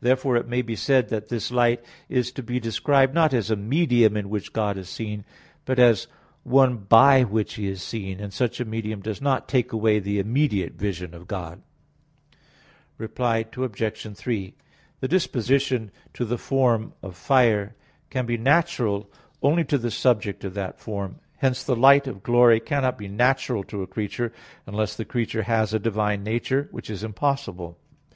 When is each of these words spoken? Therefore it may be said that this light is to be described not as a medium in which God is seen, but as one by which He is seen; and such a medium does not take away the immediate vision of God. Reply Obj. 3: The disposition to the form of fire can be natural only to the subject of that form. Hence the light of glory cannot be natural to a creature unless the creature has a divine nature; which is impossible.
Therefore 0.00 0.36
it 0.38 0.48
may 0.48 0.62
be 0.62 0.74
said 0.74 1.10
that 1.10 1.28
this 1.28 1.50
light 1.50 1.84
is 2.08 2.32
to 2.32 2.42
be 2.42 2.58
described 2.58 3.12
not 3.12 3.34
as 3.34 3.50
a 3.50 3.56
medium 3.56 4.16
in 4.16 4.30
which 4.30 4.54
God 4.54 4.78
is 4.78 4.88
seen, 4.88 5.22
but 5.66 5.78
as 5.78 6.06
one 6.44 6.78
by 6.78 7.24
which 7.24 7.56
He 7.56 7.68
is 7.68 7.82
seen; 7.82 8.18
and 8.18 8.32
such 8.32 8.58
a 8.58 8.64
medium 8.64 9.02
does 9.02 9.20
not 9.20 9.46
take 9.50 9.74
away 9.74 9.98
the 9.98 10.18
immediate 10.18 10.72
vision 10.76 11.12
of 11.12 11.26
God. 11.28 11.60
Reply 12.96 13.44
Obj. 13.54 14.16
3: 14.16 14.54
The 15.00 15.08
disposition 15.08 15.90
to 16.14 16.24
the 16.24 16.38
form 16.38 16.94
of 17.02 17.14
fire 17.14 17.76
can 18.08 18.24
be 18.24 18.38
natural 18.38 19.10
only 19.42 19.64
to 19.64 19.76
the 19.76 19.90
subject 19.90 20.42
of 20.44 20.54
that 20.54 20.80
form. 20.80 21.16
Hence 21.36 21.62
the 21.62 21.76
light 21.76 22.06
of 22.06 22.22
glory 22.22 22.60
cannot 22.60 22.96
be 22.96 23.08
natural 23.08 23.62
to 23.64 23.82
a 23.82 23.86
creature 23.86 24.32
unless 24.66 24.96
the 24.96 25.04
creature 25.04 25.42
has 25.42 25.74
a 25.74 25.78
divine 25.78 26.24
nature; 26.24 26.68
which 26.70 26.88
is 26.88 27.04
impossible. 27.04 27.76